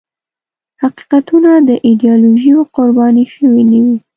حقیقتونه 0.81 1.51
د 1.67 1.69
ایدیالوژیو 1.87 2.57
قرباني 2.75 3.25
شوي 3.33 3.63
نه 3.71 3.79
وي. 3.85 3.97